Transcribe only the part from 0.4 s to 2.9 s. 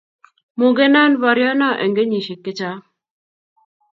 mukenan boryono eng kenyisiek chechang